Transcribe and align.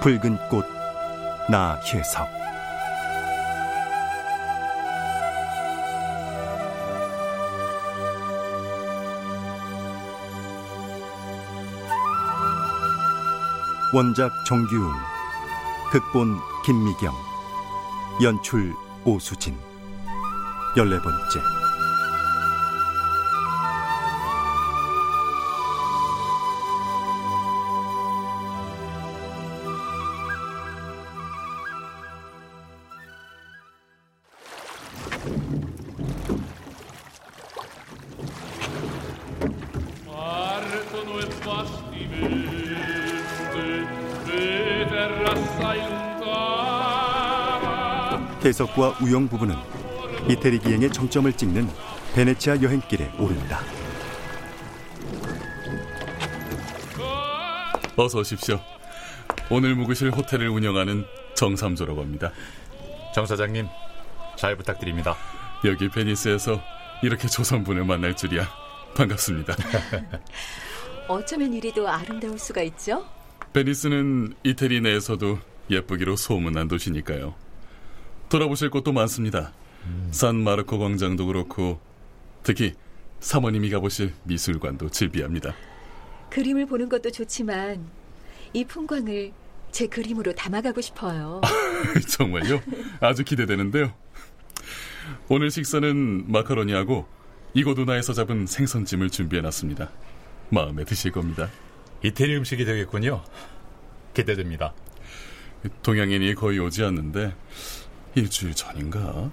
붉은 0.00 0.38
꽃 0.48 0.64
나혜석. 1.50 2.26
원작 13.92 14.32
정규웅 14.46 14.90
극본 15.92 16.38
김미경 16.64 17.12
연출 18.22 18.74
오수진. 19.04 19.54
열네 20.78 20.98
번째 21.02 21.59
태석과 48.60 48.98
우영 49.00 49.28
부부는 49.28 49.54
이태리 50.28 50.58
기행의 50.58 50.92
정점을 50.92 51.32
찍는 51.32 51.66
베네치아 52.14 52.60
여행길에 52.60 53.10
오릅니다. 53.18 53.60
어서 57.96 58.18
오십시오. 58.18 58.60
오늘 59.50 59.74
묵으실 59.74 60.10
호텔을 60.10 60.48
운영하는 60.48 61.06
정삼조라고 61.34 62.02
합니다. 62.02 62.32
정 63.14 63.24
사장님, 63.24 63.66
잘 64.36 64.56
부탁드립니다. 64.56 65.16
여기 65.64 65.88
베니스에서 65.88 66.60
이렇게 67.02 67.28
조선분을 67.28 67.84
만날 67.84 68.14
줄이야. 68.14 68.46
반갑습니다. 68.94 69.56
어쩌면 71.08 71.54
이리도 71.54 71.88
아름다울 71.88 72.38
수가 72.38 72.62
있죠? 72.62 73.06
베니스는 73.54 74.34
이태리 74.44 74.82
내에서도 74.82 75.38
예쁘기로 75.70 76.16
소문난 76.16 76.68
도시니까요. 76.68 77.34
돌아보실 78.30 78.70
곳도 78.70 78.92
많습니다. 78.92 79.52
음. 79.84 80.08
산 80.12 80.36
마르코 80.36 80.78
광장도 80.78 81.26
그렇고 81.26 81.80
특히 82.42 82.74
사모님이 83.18 83.70
가보실 83.70 84.14
미술관도 84.22 84.88
즐비합니다. 84.90 85.54
그림을 86.30 86.66
보는 86.66 86.88
것도 86.88 87.10
좋지만 87.10 87.84
이 88.52 88.64
풍광을 88.64 89.32
제 89.72 89.88
그림으로 89.88 90.32
담아가고 90.32 90.80
싶어요. 90.80 91.40
정말요? 92.08 92.62
아주 93.00 93.24
기대되는데요. 93.24 93.92
오늘 95.28 95.50
식사는 95.50 96.30
마카로니하고 96.30 97.06
이고도나에서 97.54 98.12
잡은 98.12 98.46
생선찜을 98.46 99.10
준비해놨습니다. 99.10 99.90
마음에 100.50 100.84
드실 100.84 101.10
겁니다. 101.10 101.48
이태리 102.04 102.36
음식이 102.36 102.64
되겠군요. 102.64 103.24
기대됩니다. 104.14 104.72
동양인이 105.82 106.34
거의 106.36 106.60
오지 106.60 106.84
않는데 106.84 107.34
일주일 108.14 108.54
전인가? 108.54 109.30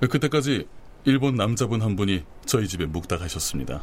그때까지 0.00 0.68
일본 1.04 1.34
남자분 1.34 1.82
한 1.82 1.96
분이 1.96 2.24
저희 2.46 2.68
집에 2.68 2.86
묵다 2.86 3.18
가셨습니다. 3.18 3.82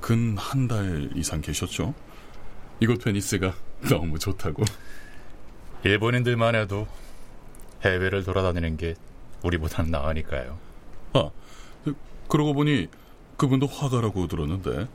근 0.00 0.36
한 0.38 0.66
달 0.68 1.10
이상 1.14 1.40
계셨죠? 1.40 1.94
이곳 2.80 3.04
베니스가 3.04 3.54
너무 3.88 4.18
좋다고. 4.18 4.62
일본인들만 5.84 6.54
해도 6.54 6.86
해외를 7.84 8.24
돌아다니는 8.24 8.76
게 8.76 8.94
우리보다는 9.42 9.90
나으니까요. 9.90 10.58
아, 11.14 11.30
그러고 12.28 12.54
보니 12.54 12.88
그분도 13.36 13.66
화가라고 13.66 14.26
들었는데 14.28 14.88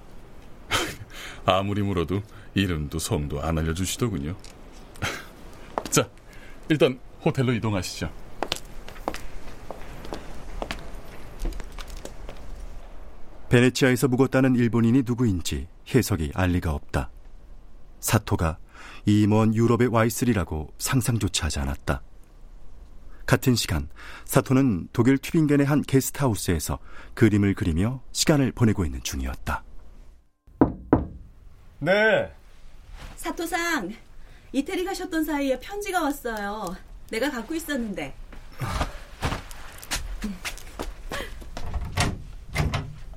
아무리 1.46 1.81
물어도 1.81 2.22
이름도 2.56 3.00
성도 3.00 3.42
안 3.42 3.57
알려주시더군요. 3.57 4.36
자, 5.92 6.09
일단 6.69 7.00
호텔로 7.25 7.53
이동하시죠. 7.53 8.09
베네치아에서 13.50 14.08
묵었다는 14.08 14.56
일본인이 14.56 15.03
누구인지 15.06 15.68
해석이 15.94 16.31
알 16.34 16.50
리가 16.52 16.72
없다. 16.74 17.09
사토가 18.00 18.58
이 19.06 19.28
먼 19.28 19.53
유럽에 19.53 19.86
와 19.86 20.03
있으리라고 20.06 20.74
상상조차 20.77 21.45
하지 21.45 21.60
않았다. 21.60 22.01
같은 23.25 23.56
시간 23.56 23.89
사토는 24.25 24.89
독일 24.94 25.18
튜빙겐의 25.18 25.66
한 25.66 25.81
게스트하우스에서 25.81 26.80
그림을 27.16 27.56
그리며 27.56 28.01
시간을 28.12 28.51
보내고 28.51 28.86
있는 28.86 29.01
중이었다. 29.04 29.63
네. 31.80 32.31
사토상, 33.16 33.92
이태리 34.51 34.86
가셨던 34.86 35.24
사이에 35.24 35.60
편지가 35.60 36.04
왔어요. 36.04 36.75
내가 37.10 37.30
갖고 37.30 37.54
있었는데. 37.56 38.13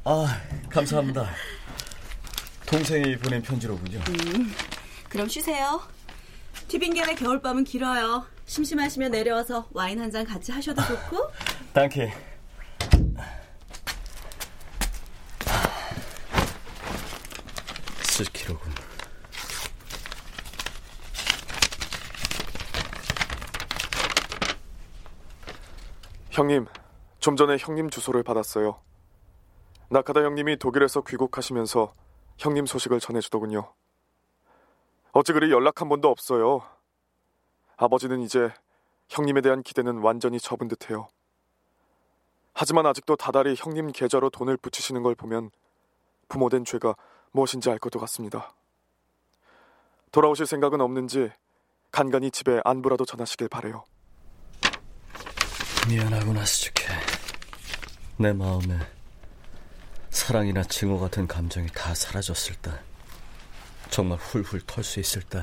아, 0.05 0.41
감사합니다. 0.71 1.31
동생이 2.67 3.17
보낸 3.19 3.43
편지로군요. 3.43 3.99
음, 4.09 4.55
그럼 5.09 5.29
쉬세요. 5.29 5.81
튜빙겐의 6.69 7.17
겨울밤은 7.17 7.65
길어요. 7.65 8.27
심심하시면 8.47 9.11
내려와서 9.11 9.69
와인 9.73 10.01
한 10.01 10.11
잔 10.11 10.25
같이 10.25 10.53
하셔도 10.53 10.83
좋고. 10.87 11.31
당케. 11.73 12.13
스키로군. 18.03 18.73
형님, 26.39 26.67
좀 27.19 27.35
전에 27.35 27.57
형님 27.59 27.91
주소를 27.91 28.23
받았어요. 28.23 28.81
나카다 29.91 30.23
형님이 30.23 30.57
독일에서 30.57 31.01
귀국하시면서 31.01 31.93
형님 32.37 32.65
소식을 32.65 33.01
전해주더군요. 33.01 33.75
어찌 35.11 35.33
그리 35.33 35.51
연락 35.51 35.81
한 35.81 35.89
번도 35.89 36.09
없어요. 36.09 36.63
아버지는 37.77 38.21
이제 38.21 38.53
형님에 39.09 39.41
대한 39.41 39.65
기대는 39.65 39.99
완전히 39.99 40.39
접은 40.39 40.69
듯해요. 40.69 41.09
하지만 42.55 42.87
아직도 42.87 43.17
다달이 43.17 43.57
형님 43.59 43.91
계좌로 43.91 44.31
돈을 44.31 44.59
붙이시는 44.59 45.03
걸 45.03 45.17
보면 45.17 45.51
부모된 46.29 46.65
죄가 46.65 46.95
무엇인지 47.33 47.69
알 47.69 47.81
것도 47.81 47.99
같습니다. 47.99 48.55
돌아오실 50.13 50.47
생각은 50.47 50.81
없는지 50.83 51.33
간간히 51.91 52.31
집에 52.31 52.61
안부라도 52.65 53.05
전하시길 53.05 53.49
바래요. 53.49 53.83
미안하구나, 55.89 56.45
스즈케. 56.45 56.85
내 58.19 58.31
마음에 58.35 58.79
사랑이나 60.11 60.63
증오 60.65 61.01
같은 61.01 61.27
감정이 61.27 61.69
다 61.69 61.95
사라졌을 61.95 62.57
때, 62.57 62.71
정말 63.89 64.19
훌훌 64.19 64.61
털 64.67 64.85
수 64.85 65.01
있을 65.01 65.23
때, 65.23 65.43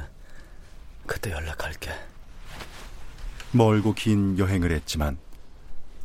그때 1.07 1.31
연락할게. 1.31 1.91
멀고 3.53 3.93
긴 3.93 4.37
여행을 4.37 4.71
했지만 4.71 5.17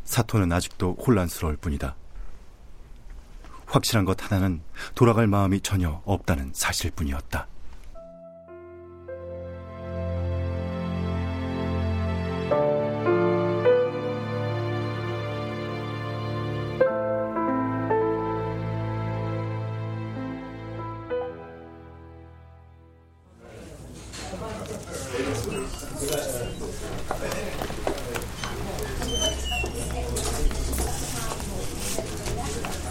사토는 0.05 0.51
아직도 0.51 0.97
혼란스러울 1.07 1.59
뿐이다. 1.59 1.95
확실한 3.67 4.07
것 4.07 4.23
하나는 4.23 4.63
돌아갈 4.95 5.27
마음이 5.27 5.61
전혀 5.61 6.01
없다는 6.07 6.53
사실뿐이었다. 6.55 7.47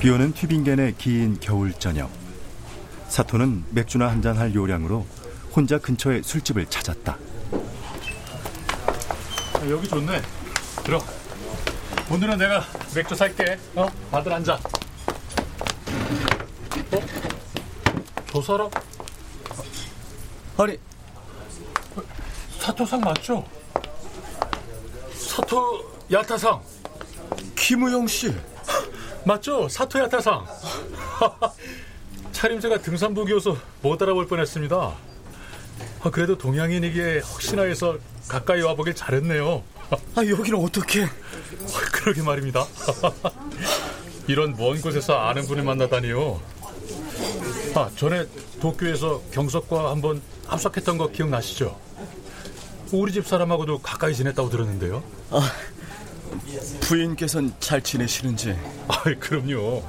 비오는 0.09 0.33
튜빙겐의 0.33 0.95
긴 0.97 1.39
겨울 1.39 1.71
저녁. 1.71 2.09
사토는 3.09 3.63
맥주나 3.69 4.09
한잔 4.09 4.39
할 4.39 4.55
요량으로 4.55 5.05
혼자 5.55 5.77
근처의 5.77 6.23
술집을 6.23 6.65
찾았다. 6.65 7.15
아, 9.53 9.69
여기 9.69 9.87
좋네. 9.87 10.19
들어. 10.83 10.99
오늘은 12.09 12.39
내가 12.39 12.65
맥주 12.95 13.13
살게. 13.13 13.59
어? 13.75 13.85
다들 14.09 14.33
앉아. 14.33 14.55
어? 16.91 16.99
저 18.31 18.41
사람? 18.41 18.67
아니, 20.57 20.79
사토상 22.57 23.01
맞죠? 23.01 23.45
사토 25.13 25.85
야타상. 26.11 26.59
김우영 27.55 28.07
씨. 28.07 28.33
맞죠? 29.25 29.67
사토 29.69 29.99
야타상. 29.99 30.45
차림새가 32.31 32.81
등산복이어서 32.81 33.57
못 33.81 34.01
알아볼 34.01 34.27
뻔했습니다. 34.27 34.75
아, 36.01 36.09
그래도 36.09 36.37
동양인이기에 36.37 37.19
혹시나 37.19 37.63
해서 37.63 37.97
가까이 38.27 38.61
와보길 38.61 38.95
잘했네요. 38.95 39.63
아, 40.15 40.25
여기는 40.25 40.57
어떻게? 40.57 41.05
그러게 41.91 42.21
말입니다. 42.21 42.65
이런 44.27 44.55
먼 44.55 44.79
곳에서 44.81 45.17
아는 45.17 45.45
분을 45.47 45.63
만나다니요. 45.63 46.39
아, 47.75 47.89
전에 47.95 48.25
도쿄에서 48.61 49.21
경석과 49.31 49.91
한번 49.91 50.21
합석했던 50.47 50.97
거 50.97 51.07
기억나시죠? 51.09 51.77
우리 52.91 53.11
집 53.11 53.27
사람하고도 53.27 53.79
가까이 53.79 54.15
지냈다고 54.15 54.49
들었는데요. 54.49 55.03
아, 55.31 55.51
부인께서는 56.81 57.53
잘 57.59 57.81
지내시는지? 57.81 58.55
아, 58.87 59.03
그럼요. 59.19 59.83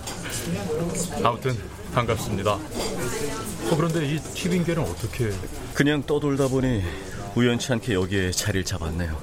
아무튼 1.23 1.57
반갑습니다. 1.95 2.53
어, 2.53 3.77
그런데 3.77 4.07
이 4.07 4.19
튀빙개는 4.19 4.83
어떻게? 4.83 5.31
그냥 5.75 6.03
떠돌다 6.03 6.49
보니 6.49 6.83
우연치 7.35 7.73
않게 7.73 7.95
여기에 7.95 8.33
자리를 8.33 8.65
잡았네요. 8.65 9.21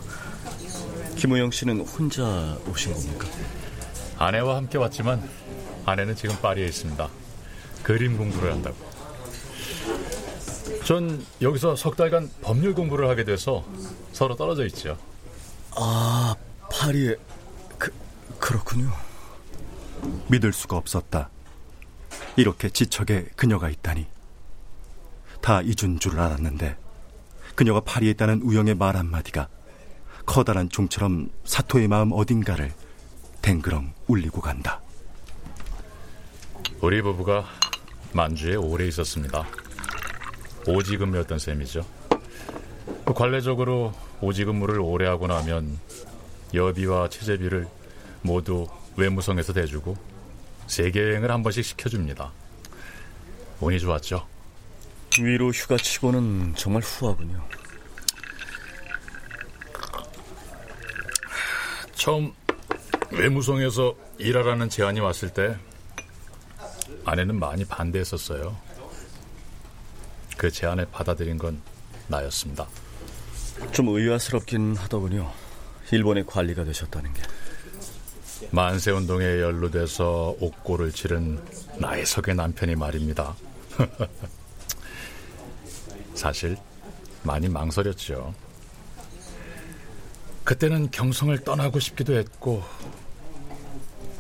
김우영 1.18 1.52
씨는 1.52 1.82
혼자 1.82 2.58
오신 2.70 2.94
겁니까? 2.94 3.28
아내와 4.18 4.56
함께 4.56 4.78
왔지만 4.78 5.28
아내는 5.86 6.16
지금 6.16 6.36
파리에 6.38 6.66
있습니다. 6.66 7.10
그림 7.84 8.18
공부를 8.18 8.52
한다고. 8.54 8.76
전 10.86 11.26
여기서 11.42 11.76
석 11.76 11.98
달간 11.98 12.30
법률 12.42 12.74
공부를 12.74 13.10
하게 13.10 13.24
돼서 13.24 13.66
서로 14.14 14.36
떨어져 14.36 14.66
있죠. 14.68 14.98
아, 15.76 16.36
파리에 16.78 17.16
그 17.80 17.92
그렇군요. 18.40 18.92
믿을 20.28 20.54
수가 20.54 20.78
없었다. 20.78 21.30
이렇게 22.36 22.70
지척에 22.70 23.30
그녀가 23.36 23.70
있다니. 23.70 24.06
다 25.42 25.62
잊은 25.62 26.00
줄 26.00 26.20
알았는데 26.20 26.78
그녀가 27.56 27.80
파리에 27.80 28.12
있다는 28.12 28.42
우영의 28.44 28.76
말 28.76 28.96
한마디가 28.96 29.48
커다란 30.28 30.70
종처럼 30.70 31.32
사토의 31.46 31.88
마음 31.88 32.12
어딘가를 32.12 32.72
댕그렁 33.42 33.94
울리고 34.08 34.42
간다. 34.42 34.82
우리 36.82 37.02
부부가 37.02 37.46
만주에 38.14 38.56
오래 38.56 38.86
있었습니다. 38.88 39.48
오지 40.68 40.98
근무였던 40.98 41.40
셈이죠. 41.40 41.86
관례적으로 43.06 43.94
오지 44.22 44.46
근무를 44.46 44.80
오래 44.80 45.08
하고 45.08 45.26
나면 45.28 45.80
여비와 46.54 47.10
체제비를 47.10 47.68
모두 48.22 48.68
외무성에서 48.96 49.54
대주고 49.54 49.96
세계 50.68 51.02
여행을 51.02 51.32
한 51.32 51.44
번씩 51.44 51.64
시켜줍니다. 51.64 52.32
운이 53.60 53.80
좋았죠. 53.80 54.28
위로 55.20 55.50
휴가치고는 55.50 56.56
정말 56.56 56.82
후하군요. 56.84 57.44
처음 61.94 62.34
외무성에서 63.12 63.96
일하라는 64.20 64.70
제안이 64.70 65.00
왔을 65.00 65.30
때 65.30 65.58
아내는 67.06 67.40
많이 67.40 67.66
반대했었어요. 67.66 68.56
그 70.38 70.52
제안을 70.52 70.88
받아들인 70.92 71.38
건 71.38 71.62
나였습니다. 72.08 72.68
좀 73.72 73.88
의아스럽긴 73.90 74.76
하더군요. 74.76 75.32
일본의 75.92 76.26
관리가 76.26 76.64
되셨다는 76.64 77.14
게. 77.14 77.22
만세 78.52 78.92
운동에 78.92 79.26
연루돼서 79.26 80.36
옥고를 80.40 80.92
치른 80.92 81.42
나의 81.80 82.06
석의 82.06 82.36
남편이 82.36 82.76
말입니다. 82.76 83.36
사실 86.14 86.58
많이 87.24 87.48
망설였죠. 87.48 88.34
그때는 90.44 90.92
경성을 90.92 91.38
떠나고 91.44 91.80
싶기도 91.80 92.16
했고 92.16 92.64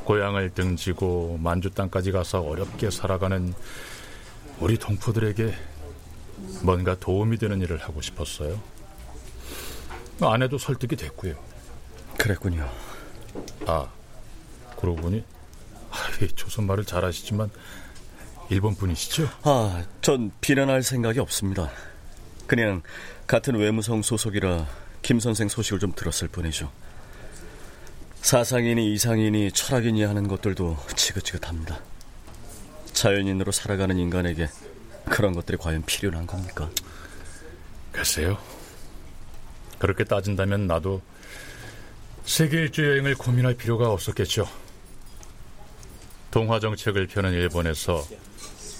고향을 0.03 0.51
등지고 0.51 1.37
만주 1.41 1.71
땅까지 1.71 2.11
가서 2.11 2.41
어렵게 2.41 2.91
살아가는 2.91 3.53
우리 4.59 4.77
동포들에게 4.77 5.53
뭔가 6.63 6.95
도움이 6.97 7.37
되는 7.37 7.61
일을 7.61 7.77
하고 7.77 8.01
싶었어요. 8.01 8.61
아내도 10.21 10.57
설득이 10.57 10.95
됐고요. 10.95 11.35
그랬군요. 12.27 12.69
아, 13.65 13.89
그러고 14.77 14.97
보니 14.97 15.23
아, 15.89 15.95
조선 16.35 16.67
말을 16.67 16.83
잘하시지만 16.83 17.49
일본 18.49 18.75
분이시죠? 18.75 19.29
아, 19.43 19.85
전 20.01 20.31
비난할 20.41 20.83
생각이 20.83 21.19
없습니다. 21.19 21.69
그냥 22.45 22.81
같은 23.27 23.55
외무성 23.55 24.01
소속이라 24.01 24.67
김 25.01 25.21
선생 25.21 25.47
소식을 25.47 25.79
좀 25.79 25.93
들었을 25.93 26.27
뿐이죠. 26.27 26.69
사상이니 28.21 28.93
이상이니 28.93 29.53
철학이니 29.53 30.03
하는 30.03 30.27
것들도 30.27 30.77
지긋지긋합니다. 30.97 31.79
자연인으로 32.91 33.53
살아가는 33.53 33.97
인간에게 33.97 34.49
그런 35.05 35.33
것들이 35.33 35.57
과연 35.57 35.83
필요한 35.85 36.27
겁니까? 36.27 36.69
글쎄요. 37.93 38.37
그렇게 39.79 40.03
따진다면 40.03 40.67
나도 40.67 41.01
세계 42.27 42.57
일주 42.57 42.85
여행을 42.85 43.15
고민할 43.15 43.53
필요가 43.53 43.89
없었겠죠. 43.89 44.47
동화 46.29 46.59
정책을 46.59 47.07
펴는 47.07 47.31
일본에서 47.31 48.05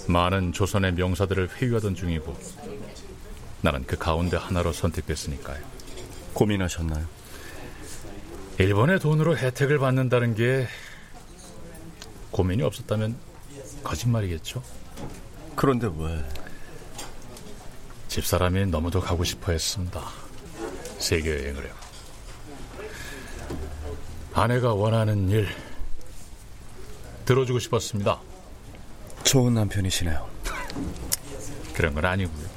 많은 0.10 0.51
조선의 0.51 0.92
명사들을 0.94 1.56
회유하던 1.56 1.96
중이고 1.96 2.38
나는 3.62 3.86
그 3.88 3.98
가운데 3.98 4.36
하나로 4.36 4.74
선택됐으니까요. 4.74 5.63
고민하셨나요? 6.34 7.08
일본의 8.60 9.00
돈으로 9.00 9.38
혜택을 9.38 9.80
받는다는 9.80 10.36
게 10.36 10.68
고민이 12.32 12.63
없었다면 12.63 13.16
거짓말이겠죠. 13.82 14.62
그런데 15.56 15.88
왜? 15.98 16.22
집사람이 18.10 18.66
너무도 18.66 19.00
가고 19.00 19.24
싶어 19.24 19.54
했습니다. 19.54 20.04
세계 21.00 21.32
여행을요. 21.32 21.87
아내가 24.38 24.72
원하는 24.72 25.29
일 25.29 25.48
들어주고 27.25 27.58
싶었습니다. 27.58 28.20
좋은 29.24 29.56
남편이시네요. 29.56 30.29
그런 31.74 31.96
건 31.96 32.06
아니고요. 32.06 32.48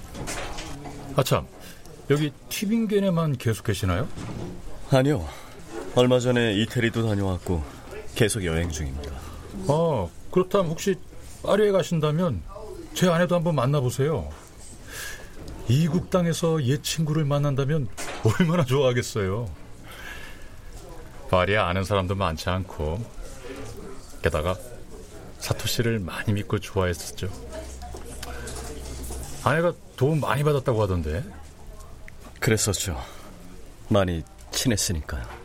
아참, 1.16 1.46
여기 2.10 2.32
티빙겐에만 2.50 3.38
계속 3.38 3.64
계시나요? 3.64 4.06
아니요. 4.90 5.26
얼마 5.94 6.20
전에 6.20 6.52
이태리도 6.52 7.08
다녀왔고 7.08 7.62
계속 8.14 8.44
여행 8.44 8.68
중입니다. 8.68 9.12
아, 9.68 10.06
그렇다면 10.30 10.72
혹시 10.72 10.96
파리에 11.42 11.72
가신다면 11.72 12.42
제 12.92 13.08
아내도 13.08 13.36
한번 13.36 13.54
만나보세요. 13.54 14.28
이국 15.66 16.10
땅에서 16.10 16.62
옛 16.64 16.82
친구를 16.82 17.24
만난다면 17.24 17.88
얼마나 18.38 18.66
좋아하겠어요. 18.66 19.59
파리에 21.30 21.56
아는 21.56 21.84
사람도 21.84 22.16
많지 22.16 22.50
않고 22.50 23.02
게다가 24.20 24.56
사토 25.38 25.66
씨를 25.68 26.00
많이 26.00 26.32
믿고 26.32 26.58
좋아했었죠. 26.58 27.28
아내가 29.44 29.72
도움 29.96 30.20
많이 30.20 30.42
받았다고 30.42 30.82
하던데. 30.82 31.24
그랬었죠. 32.40 33.00
많이 33.88 34.22
친했으니까요. 34.50 35.39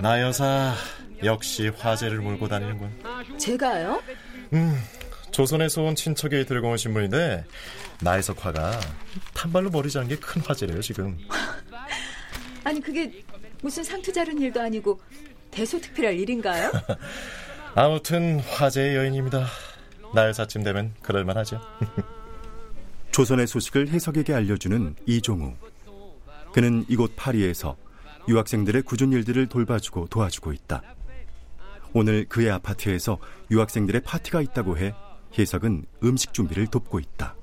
나 0.00 0.20
여사 0.20 0.74
역시 1.24 1.68
화제를 1.68 2.18
몰고 2.20 2.46
다니는군. 2.48 3.38
제가요? 3.38 4.00
음, 4.52 4.80
조선에서 5.32 5.82
온 5.82 5.94
친척이 5.94 6.44
들고 6.46 6.70
오신 6.70 6.94
분인데 6.94 7.44
나혜석 8.00 8.44
화가 8.44 8.78
탄발로 9.34 9.70
머리 9.70 9.90
자는 9.90 10.08
게큰 10.08 10.42
화제래요 10.42 10.80
지금. 10.80 11.18
아니 12.64 12.80
그게 12.80 13.24
무슨 13.62 13.82
상투 13.82 14.12
자른 14.12 14.38
일도 14.40 14.60
아니고 14.60 15.00
대소특필할 15.50 16.18
일인가요? 16.18 16.70
아무튼 17.74 18.40
화제의 18.40 18.96
여인입니다. 18.96 19.46
나 20.14 20.28
여사쯤 20.28 20.62
되면 20.62 20.94
그럴만하죠. 21.02 21.60
조선의 23.10 23.46
소식을 23.48 23.88
해석에게 23.88 24.34
알려주는 24.34 24.94
이종우. 25.06 25.54
그는 26.52 26.84
이곳 26.88 27.14
파리에서 27.16 27.76
유학생들의 28.28 28.82
굳은 28.82 29.12
일들을 29.12 29.46
돌봐주고 29.48 30.08
도와주고 30.08 30.52
있다. 30.52 30.82
오늘 31.92 32.24
그의 32.28 32.50
아파트에서 32.50 33.18
유학생들의 33.50 34.02
파티가 34.02 34.42
있다고 34.42 34.78
해 34.78 34.94
해석은 35.38 35.84
음식 36.04 36.32
준비를 36.32 36.66
돕고 36.68 37.00
있다. 37.00 37.34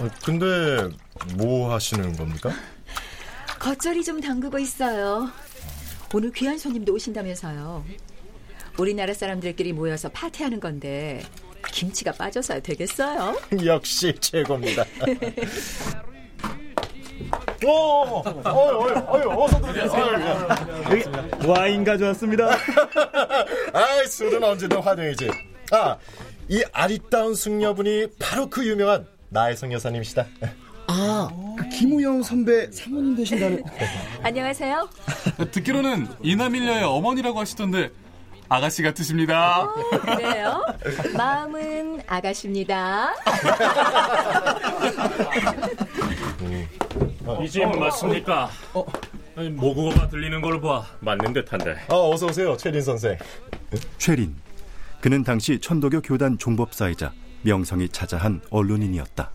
어, 0.00 0.08
근데 0.24 0.88
뭐 1.36 1.72
하시는 1.72 2.16
겁니까? 2.16 2.50
겉절이 3.58 4.04
좀 4.04 4.20
담그고 4.20 4.58
있어요. 4.58 5.30
오늘 6.14 6.30
귀한 6.32 6.58
손님도 6.58 6.92
오신다면서요. 6.92 7.84
우리나라 8.78 9.14
사람들끼리 9.14 9.72
모여서 9.72 10.08
파티하는 10.08 10.60
건데 10.60 11.22
김치가 11.70 12.12
빠져서야 12.12 12.60
되겠어요? 12.60 13.38
역시 13.64 14.14
최고입니다. 14.18 14.84
오, 17.64 18.22
어유, 18.44 19.04
어유, 19.08 19.42
어서 19.42 19.60
들어오세요. 19.60 20.48
와인 21.46 21.84
가져왔습니다. 21.84 22.50
아, 23.72 24.04
술은 24.08 24.42
언제든 24.42 24.80
환영이지. 24.80 25.30
아, 25.72 25.96
이 26.48 26.62
아리따운 26.72 27.34
숙녀분이 27.34 28.08
바로 28.18 28.48
그 28.50 28.66
유명한 28.66 29.06
나혜성 29.28 29.72
여사님이시다. 29.72 30.26
아, 30.88 31.28
그 31.56 31.68
김우영 31.68 32.22
선배 32.22 32.70
사모님 32.70 33.16
되신다는. 33.16 33.62
안녕하세요. 34.22 34.88
듣기로는 35.52 36.08
이남일녀의 36.22 36.82
어머니라고 36.84 37.38
하시던데 37.40 37.90
아가씨 38.48 38.82
같으십니다. 38.82 39.62
어, 39.62 39.74
그래요? 40.16 40.62
마음은 41.16 42.02
아가씨입니다. 42.06 43.14
이집 47.44 47.64
맞습니까? 47.78 48.50
어, 48.74 48.84
모국어가 49.52 50.08
들리는 50.08 50.40
걸 50.40 50.60
봐. 50.60 50.86
맞는 51.00 51.32
듯한데. 51.32 51.72
아, 51.88 51.94
어서 51.94 52.26
오세요, 52.26 52.56
최린 52.56 52.82
선생. 52.82 53.16
최린. 53.98 54.34
그는 55.00 55.24
당시 55.24 55.58
천도교 55.58 56.02
교단 56.02 56.38
종법사이자 56.38 57.12
명성이 57.42 57.88
자자한 57.88 58.40
언론인이었다. 58.50 59.30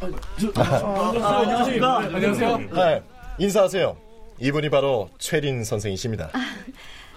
아, 0.00 1.40
안녕하십니까? 1.40 1.98
안녕하세요. 1.98 2.58
네, 2.58 3.02
인사하세요. 3.38 3.96
이분이 4.40 4.68
바로 4.70 5.08
최린 5.18 5.64
선생이십니다. 5.64 6.30
아, 6.32 6.38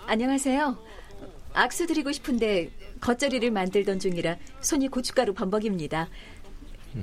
안녕하세요. 0.07 0.77
악수 1.53 1.88
드리고 1.88 2.12
싶은데 2.12 2.69
겉절이를 3.01 3.51
만들던 3.51 4.00
중이라 4.00 4.38
손이 4.62 4.89
고춧가루 4.89 5.33
범벅입니다. 5.33 6.09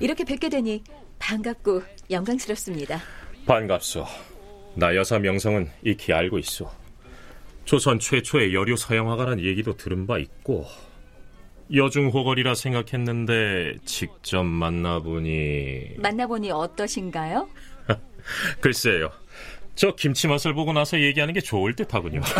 이렇게 0.01 0.25
뵙게 0.25 0.49
되니 0.49 0.83
반갑고 1.19 1.83
영광스럽습니다. 2.11 3.01
반갑소. 3.47 4.05
나 4.75 4.95
여사 4.95 5.19
명성은 5.19 5.71
익히 5.83 6.13
알고 6.13 6.39
있소. 6.39 6.69
조선 7.65 7.99
최초의 7.99 8.55
여류 8.55 8.77
서양화가란 8.77 9.41
얘기도 9.41 9.77
들은 9.77 10.07
바 10.07 10.19
있고 10.19 10.67
여중호걸이라 11.75 12.55
생각했는데 12.55 13.75
직접 13.85 14.45
만나보니 14.45 15.97
만나보니 15.99 16.51
어떠신가요? 16.53 17.49
글쎄요. 18.61 19.11
저 19.75 19.95
김치 19.95 20.27
맛을 20.29 20.55
보고 20.55 20.73
나서 20.73 20.99
얘기하는 20.99 21.35
게 21.35 21.41
좋을 21.41 21.75
듯 21.75 21.93
하군요. 21.93 22.21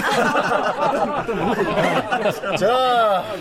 자, 2.57 2.57
자, 2.57 3.37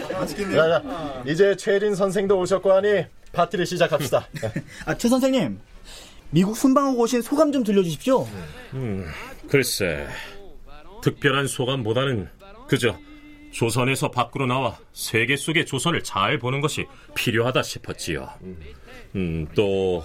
자, 0.53 1.23
이제 1.25 1.55
최린 1.55 1.95
선생도 1.95 2.37
오셨고 2.39 2.73
하니 2.73 3.05
파티를 3.35 3.65
시작합시다. 3.65 4.27
아, 4.85 4.97
최 4.97 5.07
선생님. 5.09 5.59
미국 6.31 6.57
순방하고 6.57 6.99
오신 7.01 7.21
소감 7.21 7.51
좀 7.51 7.63
들려주십시오. 7.63 8.27
음, 8.73 9.05
글쎄. 9.47 10.07
특별한 11.01 11.47
소감보다는 11.47 12.27
그저 12.67 12.97
조선에서 13.51 14.09
밖으로 14.09 14.47
나와 14.47 14.77
세계 14.91 15.37
속의 15.37 15.65
조선을 15.65 16.03
잘 16.03 16.39
보는 16.39 16.61
것이 16.61 16.85
필요하다 17.13 17.61
싶었지요. 17.61 18.27
음, 19.15 19.47
또 19.55 20.03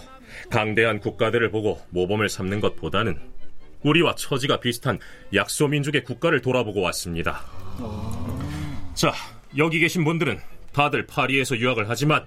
강대한 0.50 1.00
국가들을 1.00 1.50
보고 1.50 1.80
모범을 1.90 2.28
삼는 2.28 2.60
것보다는 2.60 3.18
우리와 3.82 4.14
처지가 4.14 4.60
비슷한 4.60 4.98
약소 5.34 5.68
민족의 5.68 6.04
국가를 6.04 6.42
돌아보고 6.42 6.80
왔습니다. 6.82 7.44
자, 8.94 9.12
여기 9.56 9.80
계신 9.80 10.04
분들은 10.04 10.38
다들 10.72 11.06
파리에서 11.06 11.56
유학을 11.56 11.88
하지만 11.88 12.26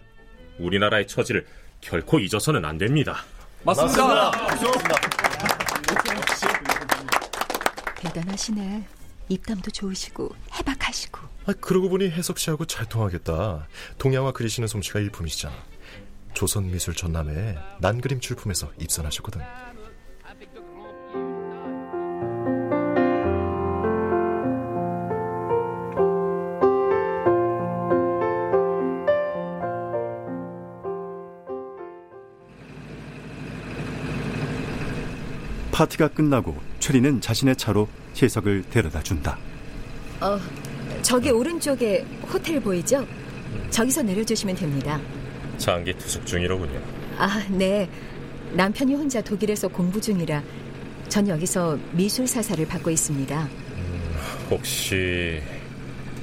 우리나라의 0.59 1.07
처지를 1.07 1.45
결코 1.81 2.19
잊어서는 2.19 2.63
안 2.65 2.77
됩니다. 2.77 3.23
맞습니다. 3.63 4.31
대단하시네. 7.95 8.87
입담도 9.29 9.71
좋으시고 9.71 10.35
해박하시고. 10.53 11.19
아, 11.45 11.53
그러고 11.59 11.89
보니 11.89 12.09
해석 12.09 12.37
씨하고 12.39 12.65
잘 12.65 12.87
통하겠다. 12.87 13.67
동양화 13.97 14.31
그리시는 14.31 14.67
솜씨가 14.67 14.99
일품이시잖아. 14.99 15.53
조선 16.33 16.69
미술 16.71 16.93
전남에 16.95 17.57
난 17.79 18.01
그림 18.01 18.19
출품에서 18.19 18.71
입선하셨거든. 18.79 19.41
파티가 35.83 36.09
끝나고 36.09 36.55
최리는 36.79 37.19
자신의 37.19 37.55
차로 37.57 37.89
채석을 38.13 38.63
데려다 38.69 39.01
준다. 39.03 39.37
어, 40.21 40.39
저기 41.01 41.29
오른쪽에 41.29 42.05
호텔 42.31 42.61
보이죠? 42.61 43.05
저기서 43.69 44.03
내려주시면 44.03 44.55
됩니다. 44.55 44.99
장기 45.57 45.93
투숙 45.93 46.25
중이로군요. 46.25 46.81
아, 47.17 47.43
네. 47.49 47.89
남편이 48.53 48.93
혼자 48.95 49.21
독일에서 49.21 49.67
공부 49.67 49.99
중이라 49.99 50.41
전 51.09 51.27
여기서 51.27 51.77
미술 51.91 52.27
사사를 52.27 52.65
받고 52.65 52.89
있습니다. 52.89 53.49
혹시 54.49 55.41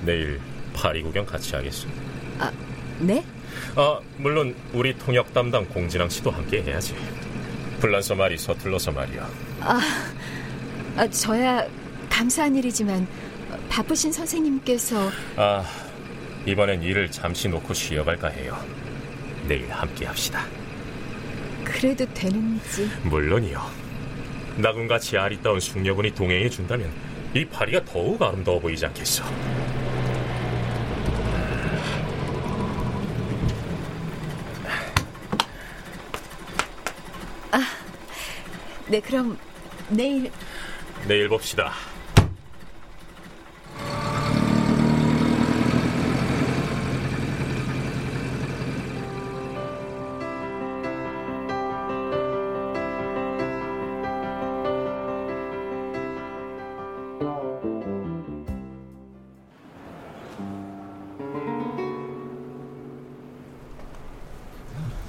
내일 0.06 0.40
파리 0.72 1.02
구경 1.02 1.26
같이 1.26 1.54
하겠소? 1.54 1.88
아, 2.38 2.50
네? 3.00 3.24
아, 3.76 4.00
물론 4.16 4.54
우리 4.72 4.96
통역 4.96 5.34
담당 5.34 5.66
공진왕 5.66 6.08
씨도 6.08 6.30
함께 6.30 6.62
해야지. 6.62 6.94
불란서 7.80 8.14
말이 8.14 8.36
서툴러서 8.36 8.92
말이야. 8.92 9.28
아, 9.60 9.80
아, 10.96 11.08
저야 11.08 11.66
감사한 12.10 12.54
일이지만 12.54 13.06
바쁘신 13.70 14.12
선생님께서 14.12 15.10
아, 15.36 15.64
이번엔 16.46 16.82
일을 16.82 17.10
잠시 17.10 17.48
놓고 17.48 17.72
쉬어갈까 17.72 18.28
해요. 18.28 18.56
내일 19.48 19.70
함께 19.70 20.04
합시다. 20.06 20.44
그래도 21.64 22.04
되는지 22.12 22.90
물론이요. 23.04 23.60
나군같이 24.58 25.16
아리따운 25.16 25.58
숙녀분이 25.58 26.14
동행해 26.14 26.50
준다면 26.50 26.90
이 27.34 27.44
파리가 27.46 27.84
더욱 27.86 28.20
아름다워 28.20 28.60
보이지 28.60 28.84
않겠소? 28.86 29.24
아, 37.52 37.60
네 38.90 39.00
그럼 39.00 39.38
내일 39.88 40.32
내일 41.06 41.28
봅시다. 41.28 41.70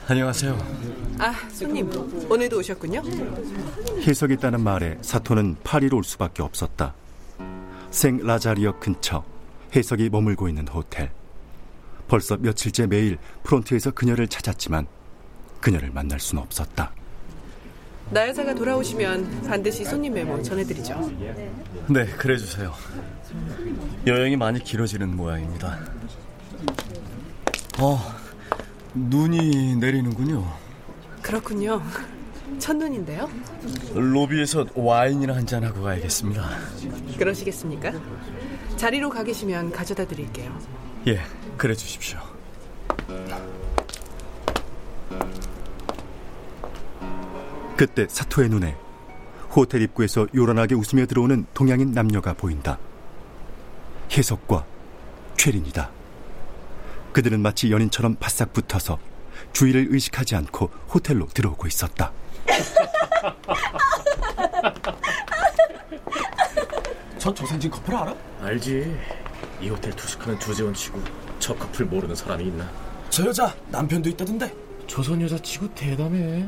안녕하세요. 0.07 0.80
아, 1.23 1.33
손님. 1.49 1.87
오늘도 2.27 2.57
오셨군요. 2.57 3.03
해석이 4.07 4.33
있다는 4.33 4.61
말에 4.61 4.97
사토는 5.03 5.57
파리로 5.63 5.97
올 5.97 6.03
수밖에 6.03 6.41
없었다. 6.41 6.95
생 7.91 8.17
라자리역 8.25 8.79
근처 8.79 9.23
해석이 9.75 10.09
머물고 10.09 10.49
있는 10.49 10.67
호텔. 10.67 11.11
벌써 12.07 12.37
며칠째 12.37 12.87
매일 12.87 13.19
프론트에서 13.43 13.91
그녀를 13.91 14.27
찾았지만 14.27 14.87
그녀를 15.59 15.91
만날 15.91 16.19
수는 16.19 16.41
없었다. 16.41 16.91
나 18.09 18.27
여사가 18.27 18.55
돌아오시면 18.55 19.43
반드시 19.47 19.85
손님 19.85 20.15
메모 20.15 20.41
전해드리죠. 20.41 21.11
네, 21.87 22.07
그래 22.17 22.35
주세요. 22.35 22.73
여행이 24.07 24.37
많이 24.37 24.59
길어지는 24.63 25.15
모양입니다. 25.15 25.79
어, 27.79 27.99
눈이 28.95 29.75
내리는군요. 29.75 30.60
그렇군요. 31.31 31.81
첫눈인데요. 32.59 33.29
로비에서 33.93 34.65
와인이나 34.75 35.33
한잔 35.33 35.63
하고 35.63 35.83
가야겠습니다. 35.83 36.45
그러시겠습니까? 37.17 37.93
자리로 38.75 39.09
가 39.09 39.23
계시면 39.23 39.71
가져다 39.71 40.05
드릴게요. 40.05 40.53
예, 41.07 41.21
그래 41.55 41.73
주십시오. 41.73 42.19
그때 47.77 48.07
사토의 48.09 48.49
눈에 48.49 48.75
호텔 49.55 49.83
입구에서 49.83 50.27
요란하게 50.35 50.75
웃으며 50.75 51.05
들어오는 51.05 51.45
동양인 51.53 51.93
남녀가 51.93 52.33
보인다. 52.33 52.77
해석과 54.11 54.65
최린이다. 55.37 55.91
그들은 57.13 57.39
마치 57.39 57.71
연인처럼 57.71 58.15
바싹 58.15 58.51
붙어서 58.51 58.99
주위를 59.53 59.87
의식하지 59.89 60.35
않고 60.35 60.69
호텔로 60.93 61.27
들어오고 61.27 61.67
있었다. 61.67 62.11
저 67.17 67.33
조선진 67.33 67.69
커플 67.69 67.95
알아? 67.95 68.15
알지. 68.41 68.97
이 69.61 69.69
호텔 69.69 69.95
투숙하는 69.95 70.39
주재원 70.39 70.73
치고 70.73 70.99
저 71.39 71.55
커플 71.55 71.85
모르는 71.85 72.15
사람이 72.15 72.45
있나? 72.45 72.67
저 73.09 73.25
여자 73.27 73.53
남편도 73.69 74.09
있다던데. 74.09 74.53
조선 74.87 75.21
여자 75.21 75.37
치고 75.37 75.73
대담해. 75.75 76.45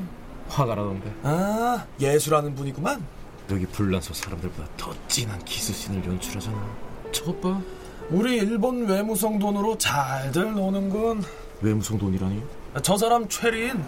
화가 0.49 0.75
나던데. 0.75 1.13
아 1.23 1.86
예술하는 1.99 2.56
분이구만. 2.56 3.06
여기 3.51 3.65
불란서 3.67 4.13
사람들보다 4.13 4.67
더 4.77 4.93
진한 5.08 5.43
키스신을 5.45 6.06
연출하잖아. 6.06 6.75
저것 7.12 7.39
봐. 7.41 7.62
우리 8.10 8.38
일본 8.38 8.86
외무성 8.88 9.38
돈으로 9.38 9.77
잘들 9.77 10.53
노는군. 10.53 11.23
외무성 11.62 11.97
돈이라니? 11.97 12.43
저 12.81 12.97
사람 12.97 13.27
최린 13.29 13.83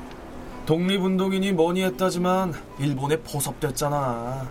독립운동인이 0.65 1.51
뭐니 1.53 1.83
했다지만 1.83 2.53
일본에 2.79 3.17
포섭됐잖아. 3.17 4.47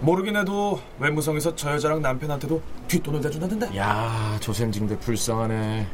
모르긴 0.00 0.36
해도 0.36 0.80
외무성에서 0.98 1.56
저 1.56 1.72
여자랑 1.72 2.02
남편한테도 2.02 2.62
뒷돈을 2.88 3.20
대준다던데. 3.20 3.76
야 3.76 4.36
조센징들 4.40 4.98
불쌍하네. 4.98 5.86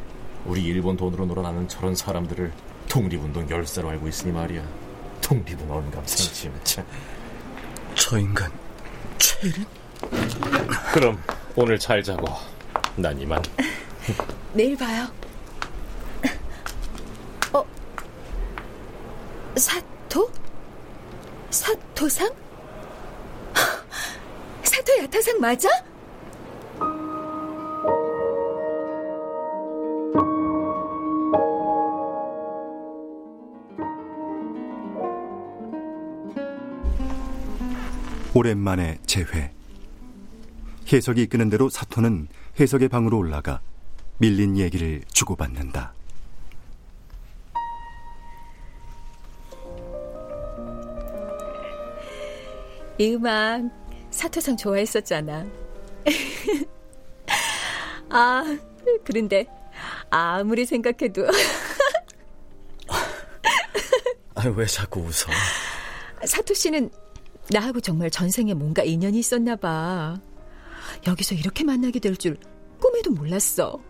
우리 0.45 0.63
일본 0.63 0.97
돈으로 0.97 1.25
놀아나는 1.25 1.67
저런 1.67 1.95
사람들을 1.95 2.51
독립운동 2.89 3.49
열사로 3.49 3.89
알고 3.89 4.07
있으니 4.07 4.31
말이야. 4.31 4.61
독립은 5.21 5.69
언감생심. 5.69 6.53
저 7.95 8.19
인간 8.19 8.51
최린? 9.17 9.65
그럼 10.93 11.17
오늘 11.55 11.79
잘 11.79 12.03
자고 12.03 12.27
난 12.95 13.19
이만. 13.19 13.41
내일 14.53 14.77
봐요. 14.77 15.07
사토? 19.55 20.31
사토상? 21.51 22.31
사토 24.63 24.97
야타상 25.03 25.39
맞아? 25.39 25.69
오랜만에 38.35 38.97
재회. 39.05 39.53
해석이 40.91 41.21
이끄는 41.23 41.49
대로 41.49 41.69
사토는 41.69 42.27
해석의 42.59 42.89
방으로 42.89 43.19
올라가 43.19 43.61
밀린 44.17 44.57
얘기를 44.57 45.01
주고받는다. 45.11 45.93
이 53.03 53.15
음악 53.15 53.63
사토상 54.11 54.55
좋아했었잖아. 54.55 55.45
아, 58.09 58.57
그런데 59.03 59.45
아무리 60.09 60.65
생각해도 60.65 61.27
아, 64.35 64.47
왜 64.55 64.65
자꾸 64.65 65.01
웃어? 65.01 65.27
사토 66.25 66.53
씨는 66.53 66.89
나하고 67.49 67.81
정말 67.81 68.09
전생에 68.09 68.53
뭔가 68.53 68.83
인연이 68.83 69.19
있었나 69.19 69.57
봐. 69.57 70.17
여기서 71.05 71.35
이렇게 71.35 71.65
만나게 71.65 71.99
될 71.99 72.15
줄 72.15 72.37
꿈에도 72.79 73.11
몰랐어. 73.11 73.81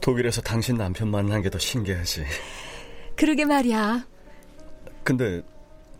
독일에서 0.00 0.40
당신 0.40 0.78
남편 0.78 1.10
만난 1.10 1.42
게 1.42 1.50
더 1.50 1.58
신기하지. 1.58 2.24
그러게 3.16 3.44
말이야. 3.44 4.06
근데 5.04 5.42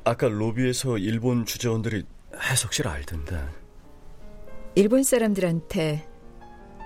아까 0.05 0.29
로비에서 0.29 0.97
일본 0.97 1.45
주재원들이 1.45 2.05
해석 2.43 2.73
씨를 2.73 2.91
알던데. 2.91 3.43
일본 4.75 5.03
사람들한테 5.03 6.07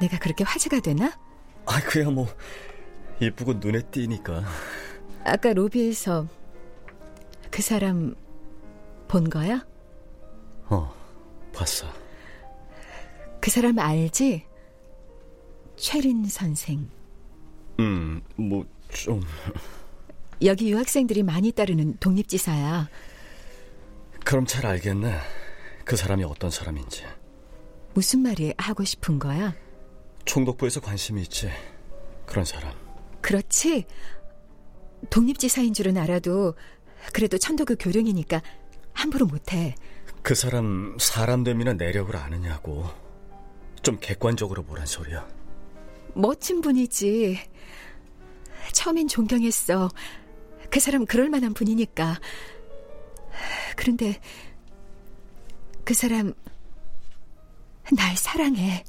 내가 0.00 0.18
그렇게 0.18 0.44
화제가 0.44 0.80
되나? 0.80 1.18
아, 1.66 1.80
그야 1.80 2.08
뭐 2.10 2.26
이쁘고 3.20 3.54
눈에 3.54 3.82
띄니까. 3.82 4.44
아까 5.24 5.52
로비에서 5.52 6.26
그 7.50 7.62
사람 7.62 8.14
본 9.08 9.28
거야? 9.28 9.66
어, 10.68 10.94
봤어. 11.52 11.86
그 13.40 13.50
사람 13.50 13.78
알지? 13.78 14.46
최린 15.76 16.24
선생. 16.26 16.88
음, 17.80 18.22
뭐 18.36 18.64
좀. 18.90 19.20
여기 20.42 20.70
유학생들이 20.70 21.22
많이 21.22 21.52
따르는 21.52 21.96
독립지사야. 21.98 22.88
그럼 24.24 24.46
잘 24.46 24.66
알겠네. 24.66 25.18
그 25.90 25.96
사람이 25.96 26.22
어떤 26.22 26.52
사람인지. 26.52 27.02
무슨 27.94 28.20
말이 28.20 28.54
하고 28.56 28.84
싶은 28.84 29.18
거야? 29.18 29.56
총독부에서 30.24 30.80
관심이 30.80 31.20
있지. 31.22 31.50
그런 32.26 32.44
사람. 32.44 32.72
그렇지. 33.20 33.86
독립지사인 35.10 35.74
줄은 35.74 35.96
알아도 35.96 36.54
그래도 37.12 37.38
천도교 37.38 37.74
교령이니까 37.74 38.40
함부로 38.92 39.26
못해. 39.26 39.74
그 40.22 40.36
사람 40.36 40.96
사람 41.00 41.42
되미는 41.42 41.76
내력을 41.76 42.14
아느냐고. 42.14 42.88
좀 43.82 43.98
객관적으로 43.98 44.62
보란 44.62 44.86
소리야. 44.86 45.26
멋진 46.14 46.60
분이지. 46.60 47.36
처음엔 48.74 49.08
존경했어. 49.08 49.88
그 50.70 50.78
사람 50.78 51.04
그럴 51.04 51.28
만한 51.30 51.52
분이니까. 51.52 52.20
그런데 53.74 54.20
그 55.90 55.94
사람 55.94 56.32
날 57.90 58.16
사랑해. 58.16 58.84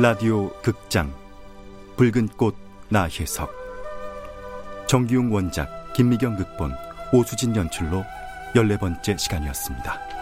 라디오 0.00 0.48
극장 0.62 1.12
붉은 1.96 2.28
꽃 2.36 2.54
나혜석 2.88 3.50
정기용 4.86 5.34
원작 5.34 5.92
김미경 5.92 6.36
극본 6.36 6.72
오수진 7.12 7.56
연출로 7.56 8.04
14번째 8.54 9.18
시간이었습니다. 9.18 10.17